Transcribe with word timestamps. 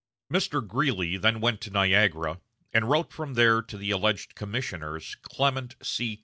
Mr. 0.33 0.67
Greeley 0.67 1.15
then 1.15 1.39
went 1.39 1.61
to 1.61 1.69
Niagara, 1.69 2.41
and 2.73 2.89
wrote 2.89 3.13
from 3.13 3.35
there 3.35 3.61
to 3.61 3.77
the 3.77 3.91
alleged 3.91 4.33
commissioners, 4.33 5.13
Clement 5.21 5.75
C. 5.83 6.19